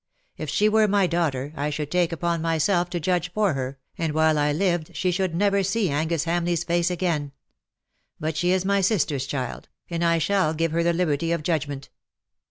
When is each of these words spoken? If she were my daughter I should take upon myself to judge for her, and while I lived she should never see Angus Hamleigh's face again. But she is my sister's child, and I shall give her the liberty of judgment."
If 0.35 0.49
she 0.49 0.67
were 0.67 0.87
my 0.87 1.05
daughter 1.05 1.53
I 1.55 1.69
should 1.69 1.91
take 1.91 2.11
upon 2.11 2.41
myself 2.41 2.89
to 2.89 2.99
judge 2.99 3.31
for 3.33 3.53
her, 3.53 3.77
and 3.99 4.13
while 4.15 4.39
I 4.39 4.51
lived 4.51 4.95
she 4.95 5.11
should 5.11 5.35
never 5.35 5.61
see 5.61 5.91
Angus 5.91 6.23
Hamleigh's 6.25 6.63
face 6.63 6.89
again. 6.89 7.33
But 8.19 8.35
she 8.35 8.49
is 8.49 8.65
my 8.65 8.81
sister's 8.81 9.27
child, 9.27 9.69
and 9.91 10.03
I 10.03 10.17
shall 10.17 10.55
give 10.55 10.71
her 10.71 10.81
the 10.81 10.91
liberty 10.91 11.31
of 11.31 11.43
judgment." 11.43 11.91